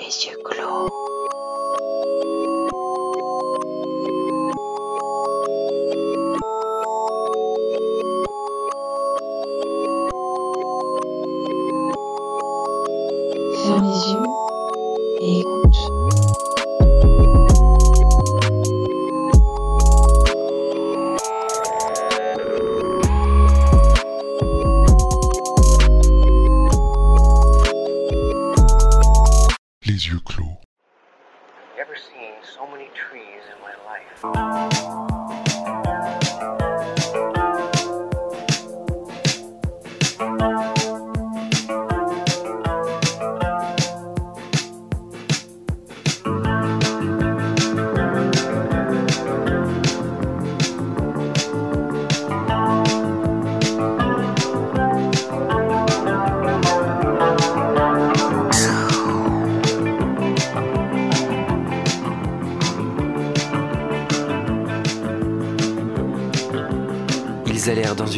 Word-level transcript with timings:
les 0.00 0.26
yeux 0.26 0.38
clos. 0.44 1.17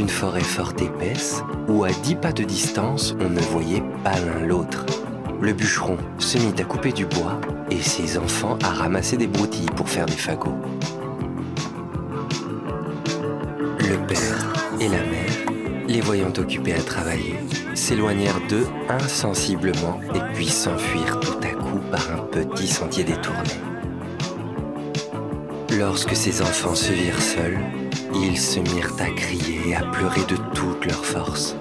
Une 0.00 0.08
forêt 0.08 0.40
fort 0.40 0.72
épaisse, 0.80 1.42
où 1.68 1.84
à 1.84 1.90
dix 1.90 2.14
pas 2.14 2.32
de 2.32 2.42
distance 2.42 3.14
on 3.20 3.28
ne 3.28 3.40
voyait 3.40 3.82
pas 4.02 4.18
l'un 4.18 4.46
l'autre. 4.46 4.86
Le 5.42 5.52
bûcheron 5.52 5.98
se 6.18 6.38
mit 6.38 6.58
à 6.58 6.64
couper 6.64 6.90
du 6.90 7.04
bois 7.04 7.38
et 7.70 7.82
ses 7.82 8.16
enfants 8.16 8.58
à 8.62 8.70
ramasser 8.70 9.18
des 9.18 9.26
broutilles 9.26 9.68
pour 9.76 9.90
faire 9.90 10.06
des 10.06 10.12
fagots. 10.12 10.56
Le 13.78 14.06
père 14.06 14.52
et 14.80 14.88
la 14.88 15.02
mère, 15.02 15.86
les 15.86 16.00
voyant 16.00 16.32
occupés 16.38 16.74
à 16.74 16.82
travailler, 16.82 17.34
s'éloignèrent 17.74 18.40
d'eux 18.48 18.68
insensiblement 18.88 20.00
et 20.14 20.20
puis 20.32 20.48
s'enfuirent 20.48 21.20
tout 21.20 21.38
à 21.42 21.50
coup 21.50 21.80
par 21.90 22.10
un 22.10 22.22
petit 22.24 22.68
sentier 22.68 23.04
détourné. 23.04 23.50
Lorsque 25.78 26.16
ces 26.16 26.40
enfants 26.40 26.74
se 26.74 26.90
virent 26.90 27.20
seuls, 27.20 27.58
ils 28.14 28.38
se 28.38 28.60
mirent 28.60 28.92
à 28.98 29.10
crier 29.10 29.68
et 29.68 29.74
à 29.74 29.82
pleurer 29.82 30.22
de 30.28 30.36
toute 30.54 30.84
leur 30.86 31.04
force. 31.04 31.56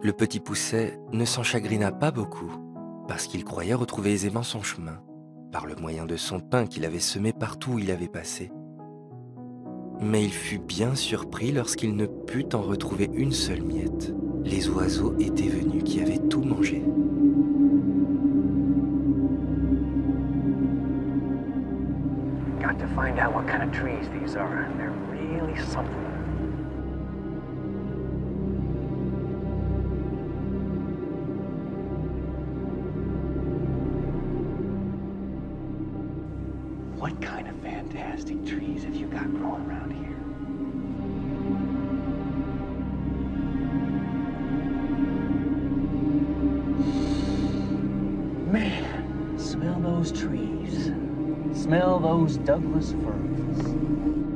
Le 0.00 0.12
petit 0.12 0.38
pousset 0.38 0.96
ne 1.12 1.24
s'en 1.24 1.42
chagrina 1.42 1.90
pas 1.90 2.12
beaucoup, 2.12 2.52
parce 3.08 3.26
qu'il 3.26 3.44
croyait 3.44 3.74
retrouver 3.74 4.12
aisément 4.12 4.44
son 4.44 4.62
chemin, 4.62 5.02
par 5.50 5.66
le 5.66 5.74
moyen 5.74 6.06
de 6.06 6.14
son 6.14 6.38
pain 6.38 6.66
qu'il 6.66 6.84
avait 6.84 7.00
semé 7.00 7.32
partout 7.32 7.72
où 7.72 7.78
il 7.80 7.90
avait 7.90 8.06
passé. 8.06 8.52
Mais 10.00 10.22
il 10.22 10.32
fut 10.32 10.60
bien 10.60 10.94
surpris 10.94 11.50
lorsqu'il 11.50 11.96
ne 11.96 12.06
put 12.06 12.54
en 12.54 12.62
retrouver 12.62 13.10
une 13.12 13.32
seule 13.32 13.64
miette. 13.64 14.14
Les 14.44 14.68
oiseaux 14.68 15.16
étaient 15.18 15.48
venus 15.48 15.82
qui 15.82 16.00
avaient 16.00 16.18
tout 16.28 16.42
mangé. 16.42 16.84
Got 22.60 22.78
to 22.78 22.86
find 22.94 23.18
out 23.18 23.34
what 23.34 23.48
kind 23.48 23.72
trees 23.72 24.08
these 24.10 24.36
are. 24.36 24.68
They're 24.78 24.92
really 25.10 25.58
something. 25.72 26.07
Trees 38.78 38.84
have 38.84 38.96
you 38.96 39.06
got 39.06 39.32
growing 39.34 39.66
around 39.66 39.90
here? 39.92 40.16
Man, 48.52 49.38
smell 49.38 49.80
those 49.80 50.12
trees. 50.12 50.92
Smell 51.52 51.98
those 51.98 52.36
Douglas 52.38 52.92
firs. 52.92 54.27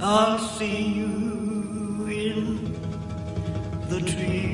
I'll 0.00 0.38
see 0.38 0.82
you 0.82 2.06
in 2.06 2.72
the 3.88 4.00
trees. 4.00 4.47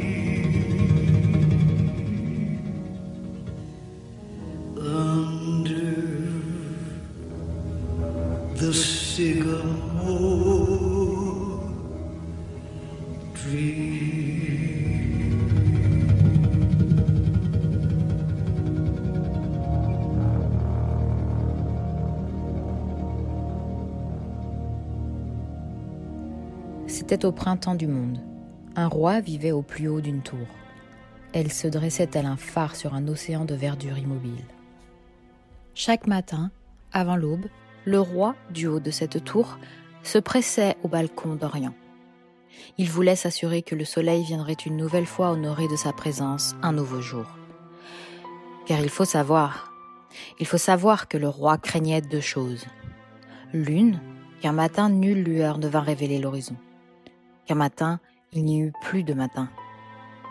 Au 27.24 27.32
printemps 27.32 27.74
du 27.74 27.86
monde. 27.86 28.18
Un 28.76 28.86
roi 28.86 29.20
vivait 29.20 29.52
au 29.52 29.62
plus 29.62 29.88
haut 29.88 30.00
d'une 30.00 30.22
tour. 30.22 30.46
Elle 31.32 31.52
se 31.52 31.66
dressait 31.66 32.06
tel 32.06 32.26
un 32.26 32.36
phare 32.36 32.76
sur 32.76 32.94
un 32.94 33.08
océan 33.08 33.44
de 33.44 33.54
verdure 33.54 33.98
immobile. 33.98 34.44
Chaque 35.74 36.06
matin, 36.06 36.50
avant 36.92 37.16
l'aube, 37.16 37.46
le 37.84 38.00
roi, 38.00 38.34
du 38.50 38.66
haut 38.66 38.80
de 38.80 38.90
cette 38.90 39.24
tour, 39.24 39.58
se 40.02 40.18
pressait 40.18 40.76
au 40.82 40.88
balcon 40.88 41.34
d'Orient. 41.34 41.74
Il 42.78 42.90
voulait 42.90 43.16
s'assurer 43.16 43.62
que 43.62 43.74
le 43.74 43.84
soleil 43.84 44.22
viendrait 44.24 44.52
une 44.52 44.76
nouvelle 44.76 45.06
fois 45.06 45.30
honorer 45.30 45.68
de 45.68 45.76
sa 45.76 45.92
présence 45.92 46.54
un 46.62 46.72
nouveau 46.72 47.00
jour. 47.00 47.26
Car 48.66 48.80
il 48.80 48.88
faut 48.88 49.04
savoir, 49.04 49.72
il 50.38 50.46
faut 50.46 50.58
savoir 50.58 51.08
que 51.08 51.18
le 51.18 51.28
roi 51.28 51.58
craignait 51.58 52.00
deux 52.00 52.20
choses. 52.20 52.64
L'une, 53.52 54.00
qu'un 54.40 54.52
matin 54.52 54.88
nulle 54.88 55.22
lueur 55.22 55.58
ne 55.58 55.68
vint 55.68 55.80
révéler 55.80 56.18
l'horizon. 56.18 56.56
Qu'un 57.46 57.54
matin, 57.54 58.00
il 58.32 58.44
n'y 58.44 58.60
eut 58.60 58.72
plus 58.82 59.04
de 59.04 59.14
matin. 59.14 59.48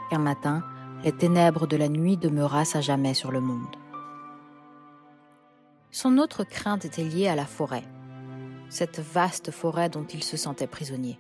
Qu'un 0.10 0.19
matin, 0.19 0.63
les 1.04 1.12
ténèbres 1.12 1.68
de 1.68 1.77
la 1.77 1.89
nuit 1.89 2.18
demeurassent 2.18 2.75
à 2.75 2.81
jamais 2.81 3.13
sur 3.13 3.31
le 3.31 3.42
monde. 3.42 3.75
Son 5.92 6.18
autre 6.18 6.44
crainte 6.44 6.86
était 6.86 7.04
liée 7.04 7.27
à 7.27 7.36
la 7.36 7.45
forêt, 7.45 7.83
cette 8.69 9.00
vaste 9.00 9.51
forêt 9.51 9.89
dont 9.89 10.06
il 10.06 10.24
se 10.24 10.38
sentait 10.38 10.65
prisonnier. 10.65 11.19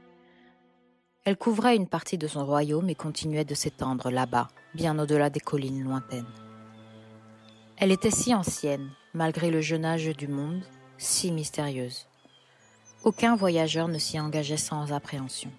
Elle 1.25 1.37
couvrait 1.37 1.75
une 1.75 1.87
partie 1.87 2.17
de 2.17 2.27
son 2.27 2.45
royaume 2.45 2.89
et 2.89 2.95
continuait 2.95 3.45
de 3.45 3.53
s'étendre 3.53 4.09
là-bas, 4.09 4.47
bien 4.73 4.97
au-delà 4.97 5.29
des 5.29 5.39
collines 5.39 5.83
lointaines. 5.83 6.25
Elle 7.77 7.91
était 7.91 8.11
si 8.11 8.33
ancienne, 8.33 8.89
malgré 9.13 9.51
le 9.51 9.61
jeune 9.61 9.85
âge 9.85 10.07
du 10.17 10.27
monde, 10.27 10.63
si 10.97 11.31
mystérieuse. 11.31 12.07
Aucun 13.03 13.35
voyageur 13.35 13.87
ne 13.87 13.97
s'y 13.97 14.19
engageait 14.19 14.57
sans 14.57 14.91
appréhension. 14.91 15.51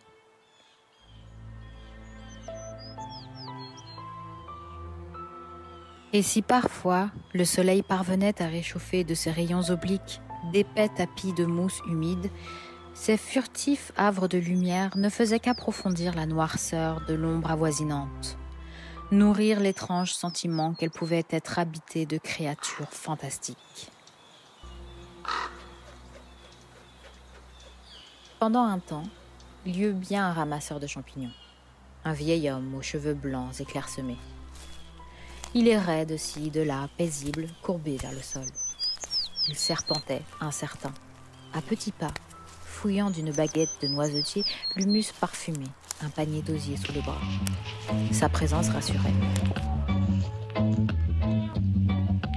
Et 6.14 6.22
si 6.22 6.42
parfois 6.42 7.10
le 7.32 7.44
soleil 7.44 7.82
parvenait 7.82 8.40
à 8.40 8.46
réchauffer 8.46 9.02
de 9.02 9.14
ses 9.14 9.32
rayons 9.32 9.68
obliques 9.70 10.20
d'épais 10.52 10.88
tapis 10.88 11.32
de 11.32 11.44
mousse 11.44 11.80
humide, 11.88 12.30
ces 12.94 13.16
furtifs 13.16 13.90
havres 13.96 14.28
de 14.28 14.38
lumière 14.38 14.96
ne 14.96 15.08
faisaient 15.08 15.40
qu'approfondir 15.40 16.14
la 16.14 16.26
noirceur 16.26 17.04
de 17.08 17.14
l'ombre 17.14 17.50
avoisinante, 17.50 18.38
nourrir 19.10 19.58
l'étrange 19.58 20.12
sentiment 20.12 20.74
qu'elle 20.74 20.92
pouvait 20.92 21.26
être 21.30 21.58
habitée 21.58 22.06
de 22.06 22.18
créatures 22.18 22.92
fantastiques. 22.92 23.90
Pendant 28.38 28.62
un 28.62 28.78
temps, 28.78 29.08
il 29.66 29.76
y 29.76 29.82
eut 29.82 29.92
bien 29.92 30.28
un 30.28 30.32
ramasseur 30.32 30.78
de 30.78 30.86
champignons, 30.86 31.34
un 32.04 32.12
vieil 32.12 32.48
homme 32.50 32.72
aux 32.76 32.82
cheveux 32.82 33.14
blancs 33.14 33.58
et 33.58 33.64
clairsemés. 33.64 34.18
Il 35.56 35.68
errait 35.68 36.04
de 36.04 36.16
ci, 36.16 36.50
de 36.50 36.62
là, 36.62 36.88
paisible, 36.98 37.46
courbé 37.62 37.96
vers 37.96 38.10
le 38.10 38.18
sol. 38.18 38.42
Il 39.48 39.54
serpentait, 39.54 40.22
incertain, 40.40 40.92
à 41.52 41.62
petits 41.62 41.92
pas, 41.92 42.12
fouillant 42.64 43.08
d'une 43.08 43.30
baguette 43.30 43.70
de 43.80 43.86
noisetier 43.86 44.42
l'humus 44.74 45.12
parfumé, 45.20 45.66
un 46.02 46.08
panier 46.08 46.42
d'osier 46.42 46.76
sous 46.76 46.92
le 46.92 47.02
bras. 47.02 47.20
Sa 48.10 48.28
présence 48.28 48.68
rassurait. 48.70 49.12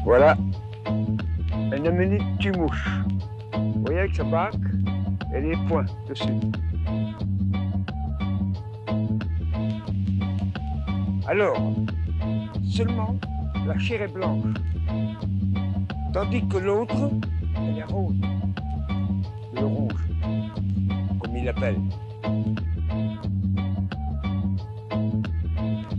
Voilà. 0.03 0.37
Une 0.85 1.89
minute, 1.89 2.21
tu 2.39 2.51
mouches. 2.51 2.87
Vous 3.51 3.81
voyez 3.83 4.01
avec 4.01 4.15
sa 4.15 4.25
bague 4.25 4.63
et 5.33 5.41
les 5.41 5.57
points 5.67 5.87
dessus. 6.07 6.25
Alors, 11.27 11.73
seulement 12.69 13.15
la 13.65 13.77
chair 13.79 14.01
est 14.01 14.07
blanche. 14.07 14.43
Tandis 16.13 16.47
que 16.47 16.57
l'autre, 16.57 17.11
elle 17.55 17.77
est 17.77 17.83
rose. 17.83 18.15
Le 19.53 19.65
rouge, 19.65 20.07
comme 21.19 21.35
il 21.35 21.45
l'appelle. 21.45 21.79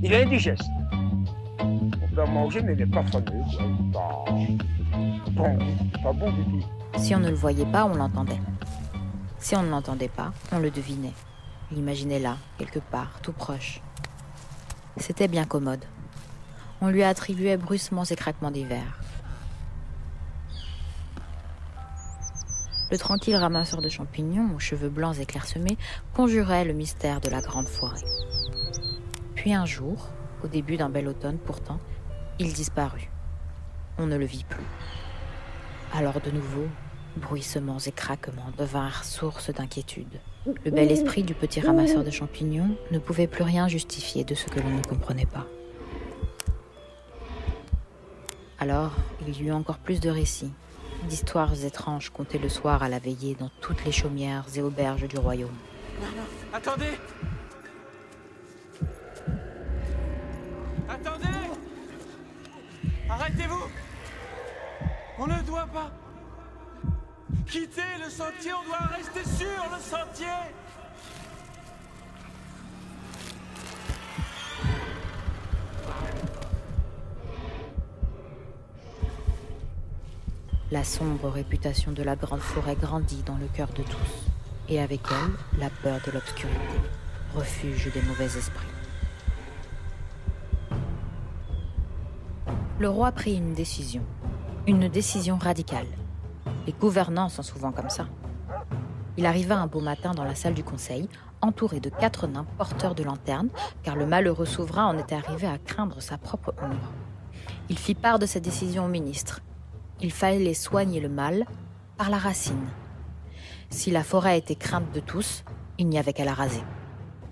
Il 0.03 0.13
est 0.13 0.25
indigeste. 0.25 0.71
On 1.61 1.91
peut 2.15 2.31
manger, 2.31 2.63
mais 2.63 2.73
il 2.75 2.79
n'est 2.79 2.87
pas 2.87 3.03
fameux. 3.05 3.25
quoi. 3.93 4.35
Il 4.39 4.55
est 6.01 6.03
pas 6.03 6.13
bon, 6.13 6.31
pas 6.31 6.31
du 6.31 6.45
tout. 6.45 6.67
Si 6.99 7.15
on 7.15 7.21
ne 7.21 7.29
le 7.29 7.35
voyait 7.35 7.67
pas, 7.67 7.85
on 7.85 7.95
l'entendait. 7.95 8.41
Si 9.39 9.55
on 9.57 9.63
ne 9.63 9.71
l'entendait 9.71 10.09
pas, 10.09 10.33
on 10.53 10.59
le 10.59 10.71
devinait. 10.71 11.15
L'imaginait 11.71 12.19
là, 12.19 12.37
quelque 12.57 12.79
part, 12.79 13.21
tout 13.23 13.33
proche. 13.33 13.81
C'était 14.97 15.29
bien 15.29 15.45
commode. 15.45 15.85
On 16.81 16.89
lui 16.89 17.03
attribuait 17.03 17.57
brusquement 17.57 18.05
ses 18.05 18.15
craquements 18.15 18.51
d'hiver. 18.51 19.01
Le 22.91 22.97
tranquille 22.97 23.37
ramasseur 23.37 23.83
de 23.83 23.89
champignons, 23.89 24.55
aux 24.55 24.61
cheveux 24.61 24.89
blancs 24.89 25.19
et 25.19 25.27
clairsemés, 25.27 25.77
conjurait 26.15 26.65
le 26.65 26.73
mystère 26.73 27.21
de 27.21 27.29
la 27.29 27.41
grande 27.41 27.69
forêt. 27.69 28.01
Puis 29.35 29.53
un 29.53 29.67
jour, 29.67 30.09
au 30.43 30.47
début 30.47 30.77
d'un 30.77 30.89
bel 30.89 31.07
automne 31.09 31.39
pourtant, 31.39 31.81
il 32.39 32.53
disparut. 32.53 33.11
On 33.99 34.07
ne 34.07 34.17
le 34.17 34.25
vit 34.25 34.45
plus. 34.45 34.65
Alors 35.93 36.21
de 36.21 36.31
nouveau, 36.31 36.67
bruissements 37.17 37.79
et 37.79 37.93
craquements 37.93 38.53
devinrent 38.57 39.05
source 39.05 39.51
d'inquiétude. 39.51 40.21
Le 40.65 40.71
bel 40.71 40.91
esprit 40.91 41.25
du 41.25 41.35
petit 41.35 41.61
ramasseur 41.61 42.05
de 42.05 42.11
champignons 42.11 42.75
ne 42.91 42.99
pouvait 42.99 43.27
plus 43.27 43.43
rien 43.43 43.69
justifier 43.69 44.25
de 44.25 44.35
ce 44.35 44.47
que 44.47 44.61
l'on 44.61 44.71
ne 44.71 44.83
comprenait 44.83 45.27
pas. 45.27 45.47
Alors, 48.61 48.93
il 49.21 49.41
y 49.41 49.47
eut 49.47 49.53
encore 49.53 49.79
plus 49.79 50.01
de 50.01 50.11
récits, 50.11 50.53
d'histoires 51.05 51.65
étranges 51.65 52.11
contées 52.11 52.39
le 52.39 52.49
soir 52.49 52.83
à 52.83 52.89
la 52.89 52.99
veillée 52.99 53.37
dans 53.37 53.51
toutes 53.61 53.85
les 53.85 53.93
chaumières 53.93 54.47
et 54.57 54.63
auberges 54.63 55.07
du 55.07 55.17
royaume. 55.17 55.57
Attendez. 56.53 56.99
Attendez. 60.89 61.27
Arrêtez-vous. 63.09 63.65
On 65.21 65.27
ne 65.27 65.41
doit 65.43 65.67
pas 65.67 65.91
quitter 67.47 67.83
le 68.05 68.11
sentier, 68.11 68.53
on 68.53 68.67
doit 68.69 68.89
rester 68.97 69.25
sur 69.25 69.47
le 69.47 69.81
sentier 69.81 70.27
La 80.71 80.85
sombre 80.85 81.31
réputation 81.31 81.93
de 81.93 82.03
la 82.03 82.15
grande 82.15 82.41
forêt 82.41 82.77
grandit 82.77 83.23
dans 83.25 83.39
le 83.39 83.47
cœur 83.47 83.69
de 83.69 83.83
tous, 83.83 84.31
et 84.69 84.83
avec 84.83 85.01
elle, 85.11 85.59
la 85.59 85.71
peur 85.71 85.99
de 86.07 86.13
l'obscurité, 86.13 86.59
refuge 87.35 87.91
des 87.91 88.03
mauvais 88.03 88.27
esprits. 88.27 88.69
Le 92.79 92.91
roi 92.91 93.13
prit 93.13 93.35
une 93.35 93.55
décision, 93.55 94.03
une 94.67 94.89
décision 94.89 95.39
radicale. 95.39 95.87
Les 96.67 96.75
gouvernants 96.75 97.31
sont 97.31 97.43
souvent 97.43 97.73
comme 97.73 97.89
ça. 97.89 98.07
Il 99.17 99.25
arriva 99.25 99.57
un 99.57 99.69
beau 99.69 99.81
matin 99.81 100.13
dans 100.13 100.25
la 100.25 100.35
salle 100.35 100.53
du 100.53 100.65
conseil, 100.65 101.09
entouré 101.41 101.81
de 101.81 101.89
quatre 101.89 102.27
nains 102.27 102.47
porteurs 102.59 102.95
de 102.95 103.05
lanternes, 103.05 103.49
car 103.83 103.97
le 103.97 104.05
malheureux 104.05 104.45
souverain 104.45 104.85
en 104.85 104.99
était 104.99 105.15
arrivé 105.15 105.47
à 105.47 105.57
craindre 105.57 106.03
sa 106.03 106.19
propre 106.19 106.55
ombre. 106.61 106.93
Il 107.71 107.79
fit 107.79 107.95
part 107.95 108.19
de 108.19 108.27
sa 108.27 108.39
décision 108.39 108.85
au 108.85 108.89
ministre. 108.89 109.41
Il 110.01 110.13
fallait 110.13 110.55
soigner 110.55 111.01
le 111.01 111.09
mal 111.09 111.45
par 111.97 112.09
la 112.09 112.19
racine. 112.19 112.69
Si 113.71 113.91
la 113.91 114.05
forêt 114.05 114.39
était 114.39 114.55
crainte 114.55 114.93
de 114.93 115.01
tous, 115.01 115.45
il 115.77 115.89
n'y 115.89 115.99
avait 115.99 116.13
qu'à 116.13 116.25
la 116.25 116.35
raser. 116.35 116.63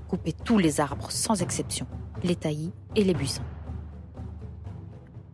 Couper 0.09 0.33
tous 0.33 0.59
les 0.59 0.81
arbres 0.81 1.11
sans 1.11 1.43
exception, 1.43 1.87
les 2.25 2.35
taillis 2.35 2.73
et 2.97 3.05
les 3.05 3.15
buissons. 3.15 3.45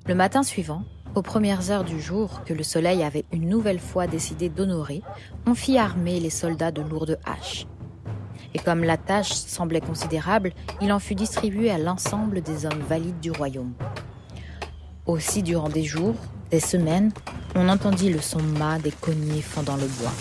Le 0.06 0.14
matin 0.14 0.42
suivant, 0.42 0.84
aux 1.14 1.22
premières 1.22 1.70
heures 1.70 1.84
du 1.84 2.00
jour 2.00 2.42
que 2.44 2.52
le 2.52 2.62
soleil 2.62 3.02
avait 3.02 3.24
une 3.32 3.48
nouvelle 3.48 3.80
fois 3.80 4.06
décidé 4.06 4.48
d'honorer, 4.48 5.02
on 5.46 5.54
fit 5.54 5.78
armer 5.78 6.20
les 6.20 6.30
soldats 6.30 6.70
de 6.70 6.82
lourdes 6.82 7.18
haches. 7.24 7.66
Et 8.54 8.58
comme 8.58 8.84
la 8.84 8.98
tâche 8.98 9.32
semblait 9.32 9.80
considérable, 9.80 10.52
il 10.82 10.92
en 10.92 10.98
fut 10.98 11.14
distribué 11.14 11.70
à 11.70 11.78
l'ensemble 11.78 12.42
des 12.42 12.66
hommes 12.66 12.82
valides 12.88 13.20
du 13.20 13.30
royaume. 13.30 13.72
Aussi, 15.06 15.42
durant 15.42 15.68
des 15.68 15.84
jours, 15.84 16.16
des 16.52 16.60
semaines, 16.60 17.10
on 17.54 17.68
entendit 17.70 18.10
le 18.10 18.20
son 18.20 18.42
mat 18.42 18.78
des 18.78 18.92
cogners 18.92 19.40
fendant 19.40 19.76
le 19.76 19.86
bois. 19.86 20.12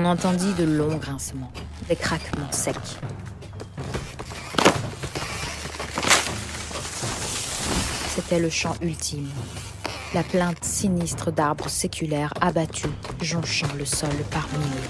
On 0.00 0.04
entendit 0.04 0.52
de 0.52 0.62
longs 0.62 0.96
grincements, 0.96 1.50
des 1.88 1.96
craquements 1.96 2.52
secs. 2.52 2.76
C'était 8.14 8.38
le 8.38 8.48
chant 8.48 8.76
ultime, 8.80 9.28
la 10.14 10.22
plainte 10.22 10.62
sinistre 10.62 11.32
d'arbres 11.32 11.68
séculaires 11.68 12.32
abattus, 12.40 12.92
jonchant 13.20 13.66
le 13.76 13.84
sol 13.84 14.14
par 14.30 14.46
milliers. 14.52 14.88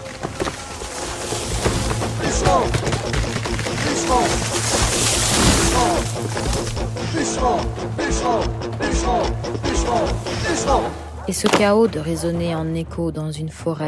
Et 11.26 11.32
ce 11.32 11.48
chaos 11.48 11.88
de 11.88 11.98
résonner 11.98 12.54
en 12.54 12.74
écho 12.74 13.10
dans 13.10 13.32
une 13.32 13.48
forêt, 13.48 13.86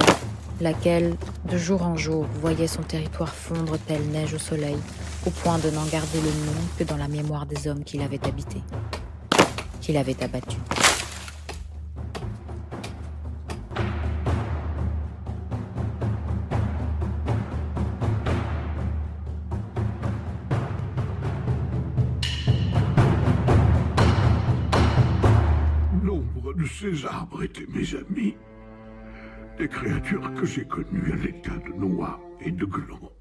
laquelle, 0.61 1.17
de 1.51 1.57
jour 1.57 1.83
en 1.83 1.97
jour, 1.97 2.27
voyait 2.41 2.67
son 2.67 2.83
territoire 2.83 3.35
fondre 3.35 3.79
telle 3.79 4.07
neige 4.09 4.35
au 4.35 4.39
soleil, 4.39 4.77
au 5.27 5.31
point 5.31 5.59
de 5.59 5.71
n'en 5.71 5.85
garder 5.87 6.21
le 6.21 6.29
nom 6.47 6.61
que 6.79 6.85
dans 6.85 6.97
la 6.97 7.09
mémoire 7.09 7.47
des 7.47 7.69
hommes 7.69 7.85
qui 7.85 7.99
l'avaient 7.99 8.25
habité, 8.27 8.61
qui 9.81 9.93
l'avaient 9.93 10.23
abattu. 10.23 10.57
Nombre 26.03 26.55
de 26.55 26.67
ces 26.67 27.07
arbres 27.07 27.43
étaient 27.43 27.67
mes 27.69 27.95
amis. 27.95 28.35
Des 29.61 29.69
créatures 29.69 30.33
que 30.37 30.47
j'ai 30.47 30.65
connues 30.65 31.13
à 31.13 31.17
l'état 31.17 31.55
de 31.59 31.75
noix 31.75 32.19
et 32.41 32.51
de 32.51 32.65
glands. 32.65 33.13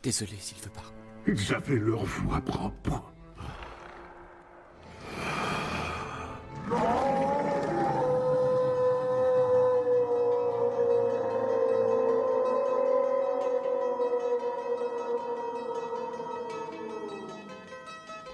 Désolé, 0.00 0.36
Silvepar. 0.38 0.92
Ils 1.26 1.52
avaient 1.52 1.74
leur 1.74 2.04
voix 2.04 2.40
propre. 2.40 3.12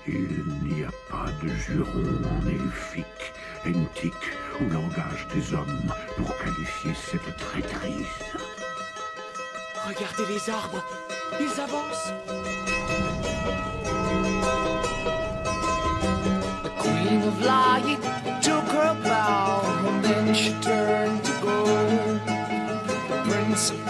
Il 0.07 0.45
n'y 0.65 0.85
a 0.85 0.91
pas 1.11 1.33
de 1.43 1.49
juron 1.49 1.89
en 2.29 2.47
elfique, 2.47 3.33
entique 3.65 4.50
ou 4.61 4.69
langage 4.71 5.27
des 5.35 5.55
hommes 5.55 5.93
pour 6.17 6.37
qualifier 6.39 6.95
cette 6.95 7.37
traîtrise. 7.37 8.07
Regardez 9.87 10.27
les 10.33 10.51
arbres 10.51 10.85
Ils 11.41 11.61
avancent 11.61 12.13
The 16.63 16.71
queen 16.79 17.23
of 17.23 17.45
light 17.45 17.99
took 18.43 18.67
her 18.73 18.95
bow 19.03 19.63
and 19.89 20.05
then 20.05 20.35
she 20.35 20.53
turned 20.61 21.25
to 21.25 21.33
go. 21.43 21.65
The 23.09 23.31
prince 23.31 23.71
of 23.71 23.90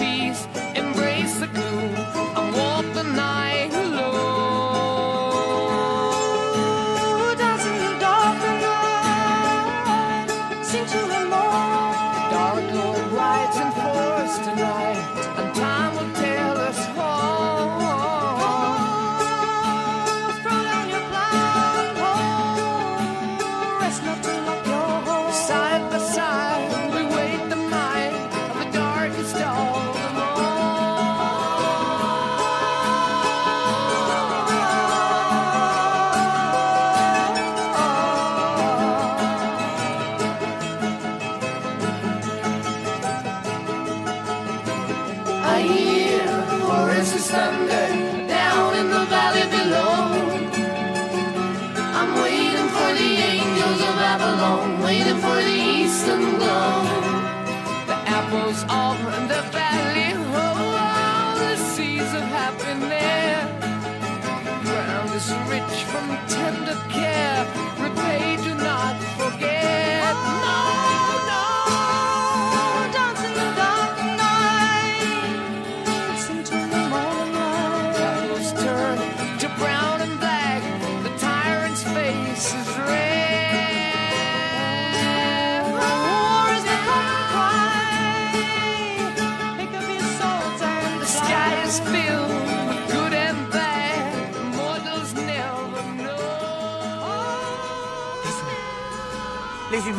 apples 58.51 58.65
all 58.69 58.90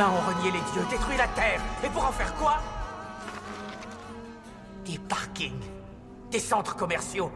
humains 0.02 0.12
ont 0.12 0.36
renié 0.36 0.52
les 0.52 0.72
dieux, 0.72 0.86
détruit 0.90 1.18
la 1.18 1.28
Terre. 1.28 1.62
Et 1.84 1.90
pour 1.90 2.06
en 2.06 2.12
faire 2.12 2.34
quoi? 2.36 2.60
Des 4.86 4.98
parkings, 4.98 5.64
des 6.32 6.40
centres 6.40 6.76
commerciaux. 6.76 7.32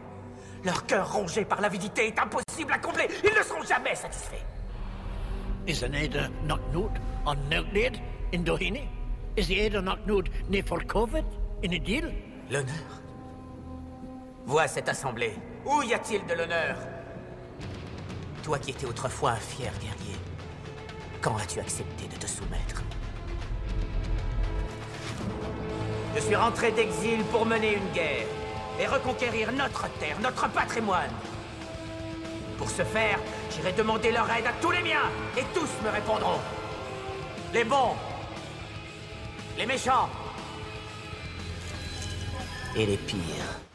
Leur 0.64 0.84
cœur 0.86 1.12
rongé 1.12 1.44
par 1.44 1.60
l'avidité 1.60 2.08
est 2.08 2.18
impossible 2.18 2.72
à 2.72 2.78
combler. 2.78 3.08
Ils 3.22 3.36
ne 3.36 3.42
seront 3.42 3.62
jamais 3.62 3.94
satisfaits. 3.94 4.44
Is 5.68 5.84
an 5.84 5.92
Eder 5.92 6.28
Knocknoot 6.44 6.90
on 7.24 7.36
in 8.32 8.38
Doheny? 8.42 8.88
Is 9.36 9.48
the 9.48 9.58
Eder 9.58 9.80
Knocknoot 9.80 10.28
ne 10.48 10.60
Covid 10.60 11.24
in 11.64 11.72
a 11.72 11.78
deal? 11.78 12.12
L'honneur 12.50 13.02
Vois 14.46 14.68
cette 14.68 14.88
assemblée. 14.88 15.34
Où 15.64 15.82
y 15.82 15.92
a-t-il 15.92 16.24
de 16.26 16.34
l'honneur? 16.34 16.76
Toi 18.44 18.58
qui 18.60 18.70
étais 18.70 18.86
autrefois 18.86 19.32
un 19.32 19.36
fier 19.36 19.72
guerrier, 19.80 20.16
quand 21.20 21.36
as-tu 21.36 21.60
accepté 21.60 22.06
de 22.08 22.16
te 22.16 22.26
soumettre 22.26 22.82
Je 26.14 26.20
suis 26.20 26.36
rentré 26.36 26.70
d'exil 26.72 27.22
pour 27.24 27.44
mener 27.46 27.74
une 27.74 27.92
guerre 27.92 28.26
et 28.80 28.86
reconquérir 28.86 29.52
notre 29.52 29.88
terre, 29.98 30.18
notre 30.20 30.48
patrimoine. 30.50 31.10
Pour 32.58 32.70
ce 32.70 32.82
faire, 32.82 33.18
j'irai 33.50 33.72
demander 33.72 34.12
leur 34.12 34.30
aide 34.30 34.46
à 34.46 34.52
tous 34.60 34.70
les 34.70 34.82
miens 34.82 35.10
et 35.36 35.42
tous 35.54 35.68
me 35.84 35.90
répondront. 35.90 36.40
Les 37.52 37.64
bons, 37.64 37.94
les 39.58 39.66
méchants 39.66 40.08
et 42.74 42.86
les 42.86 42.96
pires. 42.96 43.65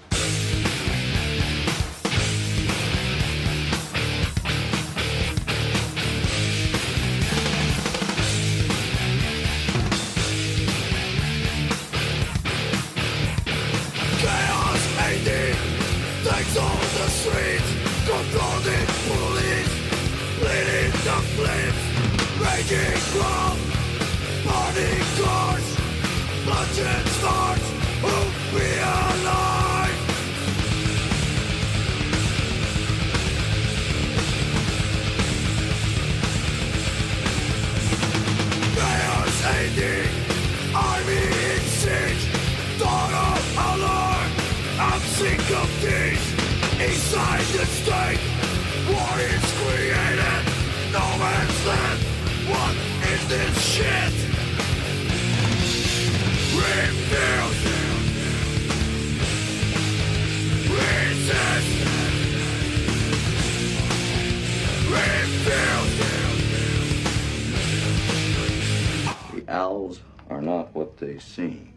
Raging 22.55 22.97
from 23.11 23.57
party 24.47 24.91
cars, 25.19 25.67
bloodshed 26.43 27.05
starts, 27.17 27.67
oh, 28.03 28.27
who 28.51 28.57
be 28.57 28.67
alive. 28.97 29.99
Chaos 38.75 39.37
AD, 39.55 39.81
army 40.75 41.23
in 41.51 41.63
siege, 41.79 42.25
thought 42.79 43.13
of 43.27 43.43
alarm. 43.69 44.31
I'm 44.79 45.01
sick 45.17 45.45
of 45.61 45.69
this. 45.81 46.21
Inside 46.81 47.45
the 47.55 47.65
this 53.81 54.13
shit? 54.13 54.31
Refuse. 56.55 57.61
Resist. 60.69 61.69
Refuse. 64.89 66.01
The 69.33 69.43
owls 69.51 70.01
are 70.29 70.41
not 70.41 70.73
what 70.75 70.97
they 70.97 71.17
seem. 71.19 71.73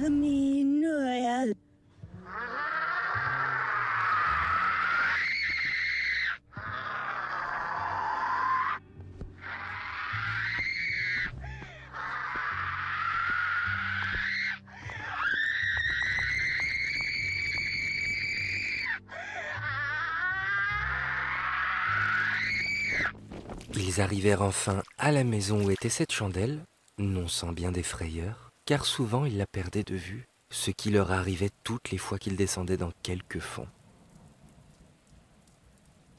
Ami 0.00 0.62
Noël. 0.64 1.52
Arrivèrent 23.98 24.42
enfin 24.42 24.82
à 24.96 25.10
la 25.10 25.24
maison 25.24 25.64
où 25.64 25.70
était 25.70 25.88
cette 25.88 26.12
chandelle, 26.12 26.64
non 26.98 27.26
sans 27.26 27.50
bien 27.50 27.72
des 27.72 27.82
frayeurs, 27.82 28.50
car 28.64 28.84
souvent 28.84 29.24
ils 29.24 29.36
la 29.36 29.46
perdaient 29.46 29.82
de 29.82 29.96
vue, 29.96 30.28
ce 30.50 30.70
qui 30.70 30.90
leur 30.90 31.10
arrivait 31.10 31.50
toutes 31.64 31.90
les 31.90 31.98
fois 31.98 32.18
qu'ils 32.18 32.36
descendaient 32.36 32.76
dans 32.76 32.92
quelque 33.02 33.40
fond. 33.40 33.66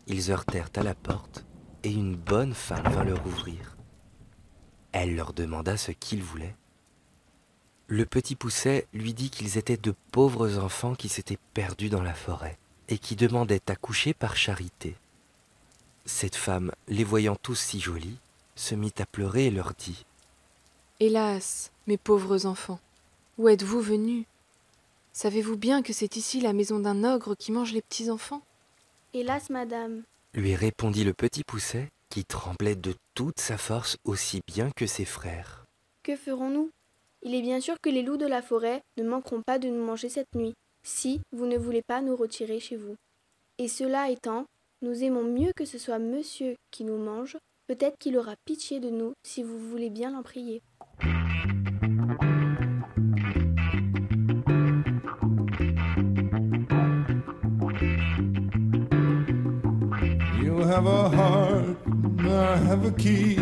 Ils 0.07 0.29
heurtèrent 0.31 0.71
à 0.75 0.83
la 0.83 0.93
porte, 0.93 1.45
et 1.83 1.91
une 1.91 2.17
bonne 2.17 2.53
femme 2.53 2.87
vint 2.91 3.05
leur 3.05 3.25
ouvrir. 3.25 3.77
Elle 4.91 5.15
leur 5.15 5.31
demanda 5.33 5.77
ce 5.77 5.91
qu'ils 5.91 6.23
voulaient. 6.23 6.55
Le 7.87 8.05
petit 8.05 8.35
pousset 8.35 8.87
lui 8.93 9.13
dit 9.13 9.29
qu'ils 9.29 9.57
étaient 9.57 9.77
de 9.77 9.93
pauvres 10.11 10.57
enfants 10.57 10.95
qui 10.95 11.07
s'étaient 11.07 11.39
perdus 11.53 11.89
dans 11.89 12.03
la 12.03 12.13
forêt, 12.13 12.57
et 12.89 12.97
qui 12.97 13.15
demandaient 13.15 13.69
à 13.69 13.75
coucher 13.75 14.13
par 14.13 14.35
charité. 14.35 14.97
Cette 16.11 16.35
femme, 16.35 16.71
les 16.87 17.03
voyant 17.03 17.35
tous 17.35 17.55
si 17.55 17.79
jolis, 17.79 18.17
se 18.55 18.73
mit 18.73 18.91
à 18.97 19.05
pleurer 19.05 19.45
et 19.45 19.51
leur 19.51 19.73
dit 19.75 20.05
Hélas, 20.99 21.71
mes 21.85 21.97
pauvres 21.97 22.47
enfants, 22.47 22.79
où 23.37 23.47
êtes-vous 23.47 23.79
venus? 23.79 24.25
Savez-vous 25.13 25.55
bien 25.55 25.83
que 25.83 25.93
c'est 25.93 26.15
ici 26.15 26.41
la 26.41 26.51
maison 26.51 26.79
d'un 26.79 27.03
ogre 27.03 27.35
qui 27.35 27.51
mange 27.51 27.73
les 27.73 27.83
petits 27.83 28.09
enfants 28.09 28.41
Hélas, 29.13 29.51
madame. 29.51 30.01
lui 30.33 30.55
répondit 30.55 31.03
le 31.03 31.13
petit 31.13 31.43
pousset, 31.43 31.89
qui 32.09 32.25
tremblait 32.25 32.75
de 32.75 32.95
toute 33.13 33.39
sa 33.39 33.59
force 33.59 33.97
aussi 34.03 34.41
bien 34.47 34.71
que 34.75 34.87
ses 34.87 35.05
frères. 35.05 35.63
Que 36.01 36.15
ferons-nous? 36.15 36.71
Il 37.21 37.35
est 37.35 37.43
bien 37.43 37.61
sûr 37.61 37.79
que 37.79 37.89
les 37.89 38.01
loups 38.01 38.17
de 38.17 38.27
la 38.27 38.41
forêt 38.41 38.81
ne 38.97 39.03
manqueront 39.07 39.43
pas 39.43 39.59
de 39.59 39.69
nous 39.69 39.85
manger 39.85 40.09
cette 40.09 40.33
nuit, 40.33 40.55
si 40.83 41.21
vous 41.31 41.45
ne 41.45 41.57
voulez 41.57 41.83
pas 41.83 42.01
nous 42.01 42.15
retirer 42.15 42.59
chez 42.59 42.77
vous. 42.77 42.95
Et 43.59 43.67
cela 43.67 44.09
étant, 44.09 44.45
nous 44.81 45.03
aimons 45.03 45.23
mieux 45.23 45.51
que 45.55 45.65
ce 45.65 45.77
soit 45.77 45.99
monsieur 45.99 46.55
qui 46.71 46.83
nous 46.83 46.97
mange, 46.97 47.37
peut-être 47.67 47.97
qu'il 47.97 48.17
aura 48.17 48.35
pitié 48.45 48.79
de 48.79 48.89
nous 48.89 49.13
si 49.23 49.43
vous 49.43 49.57
voulez 49.57 49.89
bien 49.89 50.11
l'en 50.11 50.23
prier. 50.23 50.61
You 60.41 60.59
have 60.63 60.87
a 60.87 61.09
heart, 61.09 61.77
I 62.19 62.57
have 62.67 62.85
a 62.85 62.91
key. 62.91 63.37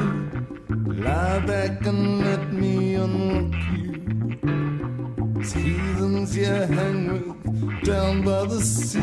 Heathens 5.54 6.36
you 6.36 6.46
hang 6.46 7.08
with 7.12 7.84
down 7.84 8.24
by 8.24 8.46
the 8.46 8.62
sea. 8.62 9.00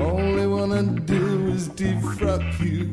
All 0.00 0.36
they 0.36 0.46
wanna 0.46 0.82
do 0.82 1.48
is 1.48 1.68
defrock 1.70 2.44
you. 2.60 2.86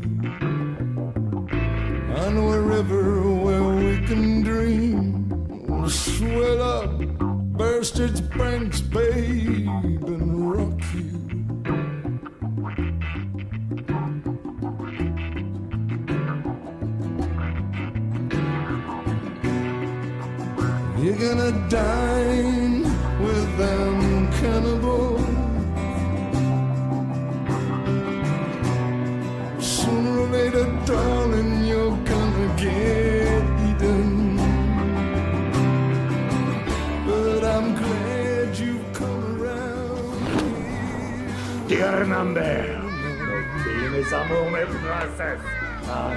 find 2.33 2.37
a 2.37 2.61
river 2.61 3.31
where 3.31 3.63
we 3.63 4.05
can 4.07 4.41
dream. 4.41 5.29
We'll 5.67 5.89
swell 5.89 6.61
up, 6.61 6.97
burst 7.57 7.99
its 7.99 8.21
banks, 8.21 8.81
babe, 8.81 9.67
and 10.05 10.42
gonna 21.23 21.51
dine 21.69 22.83
with 23.25 23.57
them 23.57 24.27
cannibals. 24.39 25.21
Sooner 29.65 30.19
or 30.19 30.27
later, 30.27 30.65
darling, 30.85 31.63
you're 31.65 31.97
gonna 32.11 32.47
get 32.57 33.43
eaten. 33.67 34.35
But 37.07 37.41
I'm 37.53 37.69
glad 37.81 38.59
you've 38.59 38.93
come 38.93 39.23
around. 39.41 40.27
Dear 41.69 41.99
Remember, 41.99 42.81
mes 43.65 43.89
mes 43.93 44.11
amours, 44.19 44.51
mes 44.51 44.65
princesses. 44.83 45.45
Ah. 45.87 46.11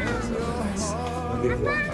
On 1.38 1.85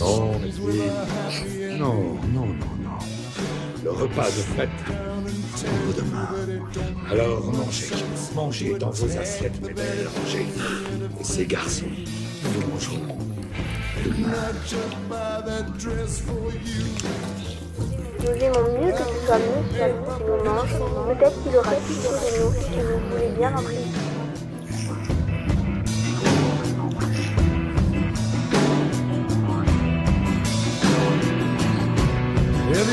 Non, 0.00 0.32
mais. 0.40 0.50
Non, 1.78 2.18
non, 2.32 2.46
non, 2.46 2.72
non. 2.82 2.98
Le 3.84 3.90
repas 3.90 4.26
de 4.26 4.42
fête 4.56 4.70
pour 4.84 5.94
demain. 5.94 6.28
Alors 7.10 7.44
mangez, 7.52 7.90
mangez 8.34 8.78
dans 8.78 8.90
vos 8.90 9.18
assiettes, 9.18 9.60
mes 9.62 9.72
belles, 9.72 10.08
mangez. 10.16 10.46
Et 11.20 11.24
ces 11.24 11.46
garçons, 11.46 11.86
nous 12.54 12.66
mangerons. 12.68 13.18
Nous 18.20 18.30
aimons 18.40 18.66
mieux 18.80 18.92
que 18.92 18.98
ce 18.98 19.26
soit 19.26 19.38
monsieur 19.38 19.94
qui 20.16 20.22
nous 20.24 20.40
mange. 20.44 20.74
Peut-être 21.18 21.38
qu'il 21.42 21.56
aura 21.56 21.72
pitié 21.72 22.10
de 22.10 22.16
nous 22.38 22.52
si 22.54 22.80
vous 22.80 22.98
voulez 23.10 23.30
bien 23.38 23.50
l'en 23.50 23.62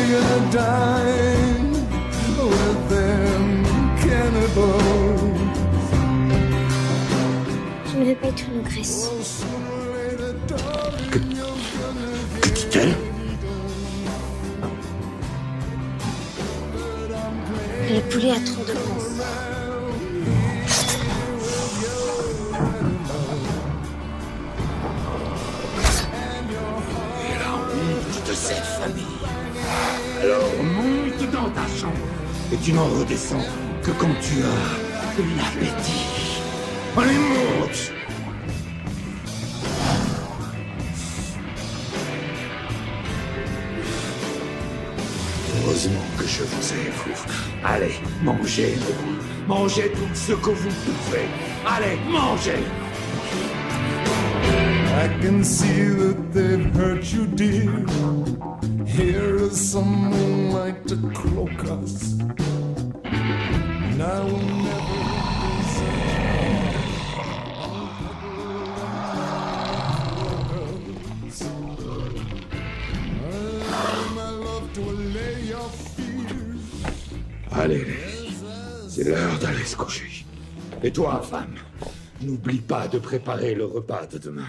gonna 0.10 0.52
dine 0.52 1.72
with 2.52 2.89
them 2.89 3.63
cannibals, 4.02 5.39
Je 7.86 7.98
ne 7.98 8.06
veux 8.06 8.15
pas 8.15 8.28
être 8.30 8.43
une 8.48 8.60
ogresse. 8.62 9.12
Que 11.12 12.50
dit-elle 12.50 12.95
Le 17.91 18.02
poulet 18.10 18.32
a 18.32 18.39
trop 18.39 18.63
de 18.63 18.74
graisse. 18.74 19.59
Alors 30.21 30.51
monte 30.63 31.32
dans 31.32 31.49
ta 31.51 31.65
chambre 31.79 31.95
et 32.51 32.58
tu 32.58 32.73
n'en 32.73 32.86
redescends 32.86 33.45
que 33.84 33.91
quand 33.91 34.13
tu 34.21 34.43
as 34.43 34.79
l'appétit. 35.38 36.41
Allez, 36.97 37.13
monte 37.13 37.93
Heureusement 45.63 46.01
que 46.17 46.27
je 46.27 46.43
vous 46.43 46.73
ai, 46.73 46.89
vous. 46.89 47.23
Allez, 47.63 47.93
mangez, 48.21 48.77
mangez 49.47 49.91
tout 49.91 50.15
ce 50.15 50.34
que 50.34 50.49
vous 50.49 50.69
pouvez. 50.69 51.27
Allez, 51.65 51.97
mangez 52.10 52.63
I 55.01 55.08
can 55.21 55.43
see 55.45 55.93
that 55.95 56.34
they've 56.34 56.75
hurt 56.75 57.13
you, 57.13 57.25
dear. 57.25 57.86
Here 58.99 59.38
is 59.47 59.71
some 59.71 60.09
moonlight 60.09 60.85
to 60.89 60.97
cloak 61.15 61.63
I 64.01 64.19
will 64.25 64.43
never. 64.65 64.99
Allez, 77.51 77.85
c'est 78.89 79.03
l'heure 79.05 79.39
d'aller 79.39 79.63
se 79.63 79.77
coucher. 79.77 80.25
Et 80.83 80.91
toi, 80.91 81.21
femme, 81.21 81.55
n'oublie 82.21 82.59
pas 82.59 82.89
de 82.89 82.99
préparer 82.99 83.55
le 83.55 83.63
repas 83.63 84.07
de 84.07 84.17
demain. 84.17 84.47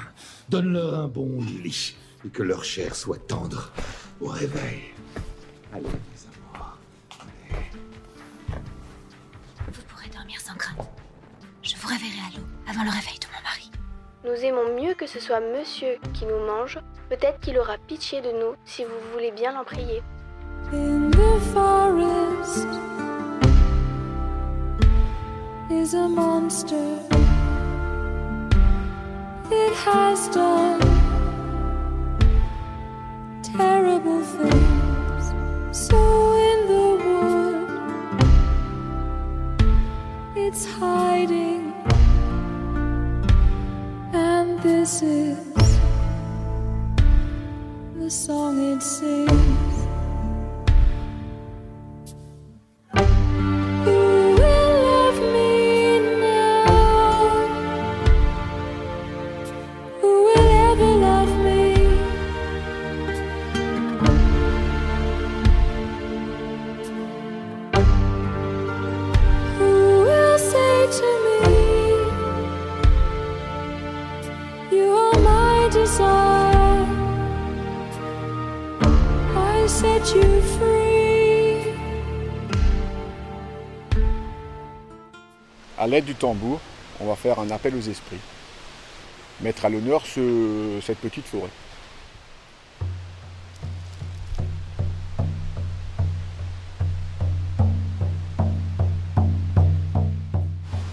Donne-leur 0.48 0.98
un 0.98 1.06
bon 1.06 1.40
lit 1.62 1.94
et 2.24 2.30
que 2.30 2.42
leur 2.42 2.64
chair 2.64 2.96
soit 2.96 3.26
tendre 3.28 3.72
au 4.20 4.28
réveil. 4.28 4.92
Allez, 5.72 5.84
mes 5.84 6.58
amours. 6.58 6.76
Vous 9.72 9.82
pourrez 9.88 10.08
dormir 10.08 10.40
sans 10.40 10.54
crainte. 10.54 10.88
Je 11.62 11.76
vous 11.76 11.88
réveillerai 11.88 12.18
à 12.18 12.36
l'eau 12.36 12.44
avant 12.68 12.84
le 12.84 12.90
réveil 12.90 13.18
de 13.18 13.26
mon 13.34 13.42
mari. 13.42 13.70
Nous 14.24 14.44
aimons 14.44 14.80
mieux 14.80 14.94
que 14.94 15.06
ce 15.06 15.20
soit 15.20 15.40
monsieur 15.40 15.98
qui 16.12 16.26
nous 16.26 16.46
mange. 16.46 16.78
Peut-être 17.08 17.40
qu'il 17.40 17.58
aura 17.58 17.78
pitié 17.78 18.20
de 18.20 18.30
nous 18.30 18.54
si 18.64 18.84
vous 18.84 19.12
voulez 19.12 19.32
bien 19.32 19.52
l'en 19.52 19.64
prier. 19.64 20.02
In 20.72 21.10
the 21.10 21.40
forest 21.52 22.66
is 25.70 25.94
a 25.94 26.06
monster. 26.06 26.98
It 29.50 29.74
has 29.84 30.28
done 30.28 30.89
terrible 33.60 34.22
things. 34.38 35.24
So 35.86 36.00
in 36.48 36.58
the 36.72 36.86
wood, 37.04 37.68
it's 40.44 40.64
hiding. 40.64 41.62
And 44.12 44.48
this 44.62 45.02
is 45.02 45.68
the 47.98 48.10
song 48.10 48.54
it 48.72 48.82
sings. 48.82 49.69
L'aide 85.90 86.04
du 86.04 86.14
tambour, 86.14 86.60
on 87.00 87.06
va 87.06 87.16
faire 87.16 87.38
un 87.40 87.50
appel 87.50 87.74
aux 87.74 87.80
esprits. 87.88 88.22
Mettre 89.42 89.64
à 89.64 89.68
l'honneur 89.68 90.02
ce- 90.06 90.78
cette 90.82 90.98
petite 90.98 91.26
forêt. 91.26 91.50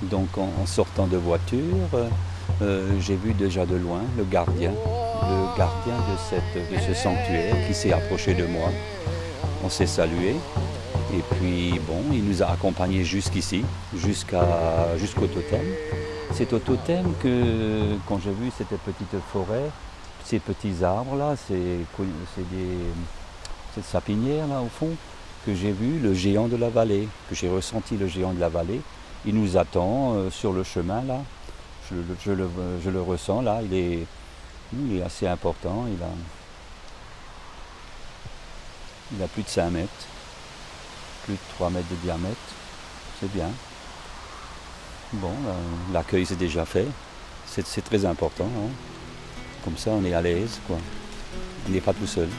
Donc 0.04 0.38
en, 0.38 0.66
sortant 0.66 1.08
de 1.08 1.18
voiture, 1.18 1.60
euh, 2.62 2.90
j'ai 3.02 3.16
vu 3.16 3.34
déjà 3.34 3.66
de 3.66 3.76
loin 3.76 4.02
le 4.18 4.24
gardien, 4.24 4.72
le 4.72 5.58
gardien 5.58 5.96
de 6.56 6.80
ce 6.80 6.94
sanctuaire 6.94 7.56
qui 7.68 7.74
s'est 7.74 7.92
approché 7.94 8.34
de 8.34 8.46
moi. 8.46 8.70
On 9.64 9.70
s'est 9.70 9.88
salué 9.88 10.36
Et 11.14 11.22
puis, 11.36 11.80
bon, 11.88 12.04
il 12.12 12.24
nous 12.26 12.44
a 12.44 12.48
accompagnés 12.48 13.04
jusqu'ici, 13.06 13.64
jusqu'au 13.96 15.28
totem. 15.28 15.66
C'est 16.34 16.52
au 16.54 16.60
totem 16.60 17.14
que, 17.24 17.96
quand 18.08 18.20
j'ai 18.20 18.32
vu 18.32 18.52
cette 18.58 18.68
petite 18.80 19.16
forêt, 19.32 19.70
ces 20.26 20.40
petits 20.40 20.84
arbres-là, 20.84 21.36
c'est 21.48 21.56
des, 21.56 22.78
cette 23.74 23.86
sapinière 23.86 24.48
là 24.48 24.62
au 24.62 24.68
fond, 24.68 24.90
que 25.46 25.56
j'ai 25.56 25.72
vu 25.72 26.00
le 26.00 26.14
géant 26.14 26.50
de 26.50 26.58
la 26.58 26.70
vallée, 26.70 27.08
que 27.30 27.36
j'ai 27.36 27.48
ressenti 27.50 27.96
le 27.96 28.08
géant 28.08 28.34
de 28.34 28.40
la 28.42 28.50
vallée. 28.50 28.82
Il 29.26 29.36
nous 29.36 29.56
attend 29.56 30.14
euh, 30.16 30.30
sur 30.30 30.52
le 30.52 30.64
chemin 30.64 31.02
là. 31.04 31.20
Je, 31.90 31.96
le- 31.96 32.04
je 32.26 32.32
le, 32.34 32.50
je 32.84 32.90
le 32.90 33.02
ressens 33.02 33.42
là, 33.42 33.62
il 33.64 33.74
est, 33.74 34.06
il 34.74 34.98
est 34.98 35.02
assez 35.02 35.26
important. 35.26 35.86
Il 35.88 36.04
a, 36.04 36.10
il 39.16 39.24
a 39.24 39.28
plus 39.28 39.44
de 39.44 39.48
5 39.50 39.70
mètres, 39.72 39.90
plus 41.28 41.34
de 41.34 41.40
3 41.56 41.70
mètres 41.70 41.90
de 41.92 41.96
diamètre. 41.98 42.38
C'est 43.20 43.32
bien. 43.34 43.50
Bon, 45.14 45.32
euh, 45.48 45.54
l'accueil 45.94 46.26
c'est 46.26 46.38
déjà 46.38 46.66
fait. 46.66 46.88
C'est 47.46 47.84
très 47.84 48.06
important. 48.06 48.46
hein. 48.46 48.70
Comme 49.64 49.78
ça, 49.78 49.92
on 49.92 50.04
est 50.06 50.14
à 50.14 50.22
l'aise. 50.22 50.60
On 50.70 51.72
n'est 51.72 51.82
pas 51.82 51.94
tout 51.94 52.08
seul. 52.08 52.30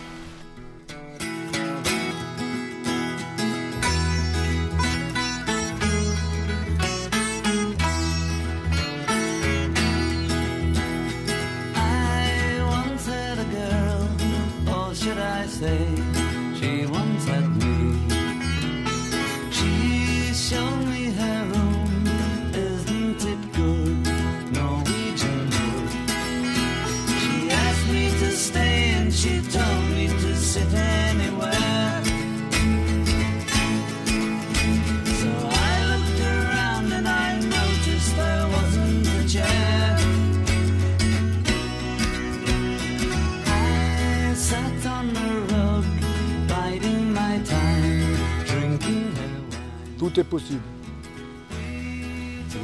Possible. 50.25 50.63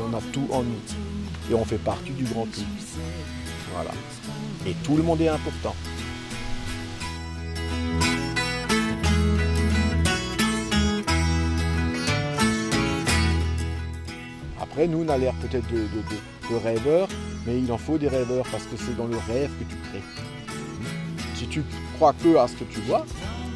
On 0.00 0.14
a 0.14 0.20
tout 0.32 0.48
en 0.50 0.62
nous. 0.62 0.80
Et 1.50 1.54
on 1.54 1.64
fait 1.64 1.78
partie 1.78 2.10
du 2.10 2.24
grand 2.24 2.46
tout. 2.46 2.62
Voilà. 3.72 3.90
Et 4.66 4.74
tout 4.82 4.96
le 4.96 5.02
monde 5.02 5.20
est 5.20 5.28
important. 5.28 5.74
Après, 14.60 14.88
nous, 14.88 15.04
on 15.04 15.08
a 15.08 15.18
l'air 15.18 15.34
peut-être 15.34 15.68
de, 15.70 16.56
rêveurs, 16.56 17.08
mais 17.46 17.58
il 17.60 17.70
en 17.70 17.78
faut 17.78 17.98
des 17.98 18.08
rêveurs 18.08 18.44
parce 18.50 18.64
que 18.64 18.76
c'est 18.76 18.96
dans 18.96 19.06
le 19.06 19.16
rêve 19.28 19.50
que 19.58 19.64
tu 19.64 19.76
crées. 19.88 20.02
Si 21.36 21.46
tu 21.46 21.62
crois 21.96 22.12
que 22.12 22.36
à 22.36 22.48
ce 22.48 22.54
que 22.54 22.64
tu 22.64 22.80
vois, 22.80 23.06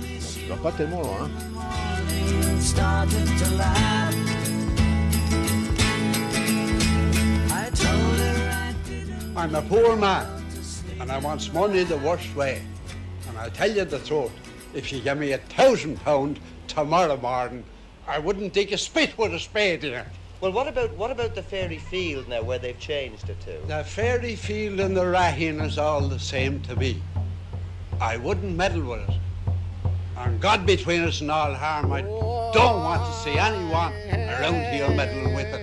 tu 0.00 0.48
vas 0.48 0.56
pas 0.56 0.72
tellement 0.72 1.02
loin. 1.02 1.24
hein. 1.24 1.58
Morning 2.09 2.61
started 2.61 3.27
to 3.38 3.51
laugh. 3.57 4.14
I 7.51 7.71
told 7.75 8.16
her 8.18 8.51
I 8.53 8.75
didn't 8.88 9.37
I'm 9.37 9.55
a 9.55 9.62
poor 9.62 9.97
man, 9.97 10.27
and 11.01 11.11
I 11.11 11.18
want 11.18 11.53
money 11.53 11.85
the 11.85 11.99
worst 11.99 12.35
way. 12.35 12.62
And 13.29 13.38
I'll 13.38 13.51
tell 13.51 13.71
you 13.71 13.85
the 13.85 13.99
truth, 14.01 14.33
if 14.75 14.92
you 14.92 15.01
give 15.01 15.18
me 15.18 15.33
a 15.33 15.38
thousand 15.38 16.01
pound 16.01 16.40
tomorrow 16.66 17.16
morning, 17.16 17.64
I 18.07 18.18
wouldn't 18.18 18.53
dig 18.53 18.73
a 18.73 18.79
spit 18.79 19.16
with 19.18 19.35
a 19.35 19.38
spade 19.38 19.85
in 19.85 19.94
it. 19.94 20.07
Well, 20.40 20.53
what 20.53 20.68
about 20.68 20.94
what 20.94 21.11
about 21.11 21.35
the 21.35 21.42
fairy 21.42 21.79
field 21.79 22.29
now, 22.29 22.42
where 22.42 22.59
they've 22.61 22.79
changed 22.79 23.29
it 23.29 23.40
to? 23.40 23.59
The 23.66 23.83
fairy 23.83 24.37
field 24.37 24.79
and 24.79 24.97
the 24.97 25.05
rahin 25.05 25.61
is 25.61 25.79
all 25.79 26.03
the 26.03 26.18
same 26.18 26.61
to 26.62 26.77
me. 26.77 27.03
I 28.01 28.16
wouldn't 28.16 28.57
meddle 28.57 28.83
with 28.83 29.09
it. 29.09 29.16
And 30.18 30.40
God 30.40 30.66
between 30.66 31.02
us 31.02 31.20
and 31.20 31.31
all 31.31 31.54
harm, 31.54 31.92
I 31.92 32.02
don't 32.02 32.83
want 32.83 33.04
to 33.07 33.12
see 33.22 33.38
anyone 33.38 33.92
around 34.12 34.72
here 34.72 34.88
meddling 34.90 35.35
with 35.35 35.46
it. 35.46 35.62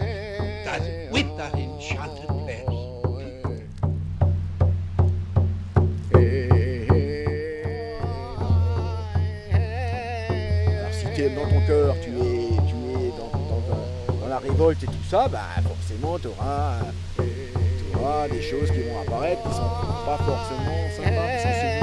That, 0.65 0.81
with 1.11 1.37
that 1.37 1.53
enchanted 1.55 2.27
place. 2.27 3.75
Alors 10.77 10.93
si 10.93 11.05
tu 11.15 11.21
es 11.23 11.29
dans 11.29 11.47
ton 11.49 11.61
cœur, 11.67 11.95
tu 12.01 12.09
es, 12.09 12.49
tu 12.67 12.75
es 12.75 13.11
dans, 13.17 13.31
dans- 13.37 14.19
dans 14.21 14.27
la 14.27 14.39
révolte 14.39 14.83
et 14.83 14.87
tout 14.87 14.93
ça, 15.09 15.27
bah 15.27 15.39
forcément 15.63 16.17
tu 16.19 16.27
auras, 16.27 16.79
des 18.29 18.41
choses 18.41 18.69
qui 18.71 18.81
vont 18.83 19.01
apparaître 19.01 19.41
qui 19.43 19.49
sont 19.55 19.61
pas 20.05 20.17
forcément 20.17 20.89
sympas. 20.95 21.74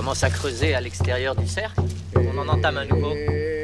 Commence 0.00 0.24
à 0.24 0.30
creuser 0.30 0.74
à 0.74 0.80
l'extérieur 0.80 1.36
du 1.36 1.46
cercle 1.46 1.82
On 2.16 2.38
en 2.38 2.48
entame 2.48 2.78
un 2.78 2.86
nouveau 2.86 3.14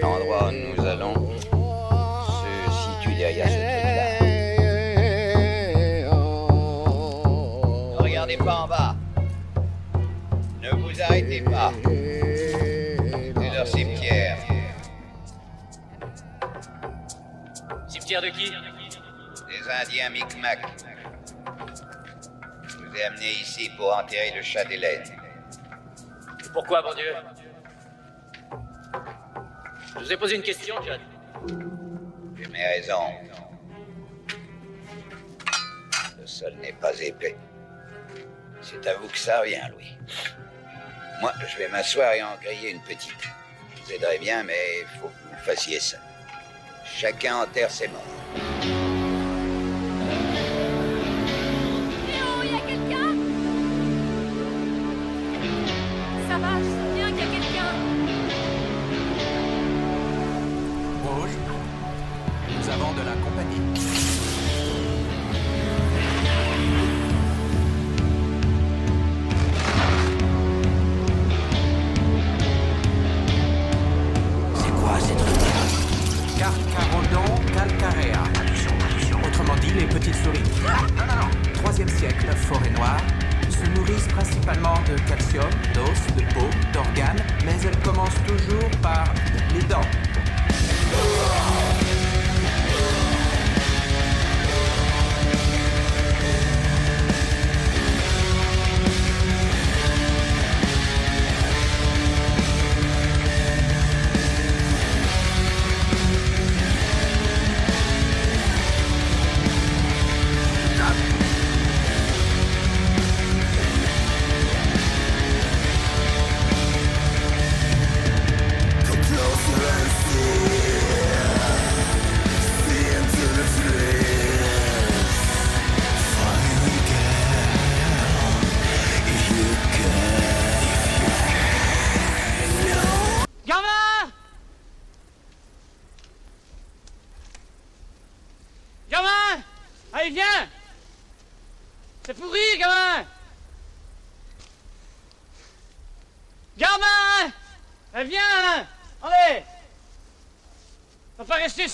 L'endroit 0.03 0.51
où 0.51 0.77
nous 0.77 0.85
allons 0.87 1.15
se 1.33 2.71
situe 3.01 3.15
derrière 3.17 3.49
ce 3.49 3.55
truc-là. 3.55 4.21
Ne 7.95 8.03
regardez 8.03 8.37
pas 8.37 8.55
en 8.55 8.69
bas. 8.69 8.97
Ne 10.61 10.73
vous 10.73 11.01
arrêtez 11.01 11.41
pas. 11.41 11.73
C'est 11.83 13.55
leur 13.55 13.67
cimetière. 13.67 14.37
Cimetière 17.89 18.21
de 18.21 18.29
qui? 18.29 18.51
Des 18.51 19.71
Indiens 19.81 20.11
Micmac. 20.11 20.59
Je 22.69 22.77
vous 22.77 22.95
ai 22.95 23.05
amené 23.05 23.33
ici 23.41 23.71
pour 23.79 23.97
enterrer 23.97 24.35
le 24.37 24.43
chat 24.43 24.67
d'Hélène. 24.67 25.16
Pourquoi, 26.57 26.81
bon 26.81 26.95
Dieu? 26.95 27.15
Je 29.93 29.99
vous 29.99 30.11
ai 30.11 30.17
posé 30.17 30.37
une 30.37 30.43
question, 30.43 30.75
John. 30.87 30.99
J'ai 32.35 32.49
mes 32.49 32.67
raisons. 32.67 33.11
Le 36.19 36.27
sol 36.27 36.55
n'est 36.63 36.73
pas 36.73 36.99
épais. 36.99 37.37
C'est 38.63 38.87
à 38.87 38.95
vous 38.95 39.07
que 39.07 39.19
ça 39.19 39.41
revient, 39.41 39.61
Louis. 39.71 39.99
Moi, 41.21 41.31
je 41.47 41.59
vais 41.59 41.69
m'asseoir 41.69 42.15
et 42.15 42.23
en 42.23 42.37
griller 42.41 42.71
une 42.71 42.83
petite. 42.85 43.13
Je 43.75 43.83
vous 43.83 43.93
aiderai 43.93 44.19
bien, 44.19 44.43
mais 44.43 44.81
il 44.81 44.99
faut 44.99 45.09
que 45.09 45.13
vous 45.13 45.45
fassiez 45.45 45.79
ça. 45.79 45.99
Chacun 46.87 47.37
enterre 47.43 47.71
ses 47.71 47.89
morts. 47.89 48.86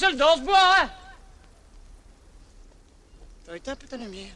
Dans 0.02 0.36
ce 0.36 0.40
bois, 0.40 0.58
hein? 0.58 0.90
T'as 3.46 3.56
été 3.56 3.70
un 3.70 3.76
peu 3.76 3.86
ta 3.86 3.96
lumière. 3.96 4.32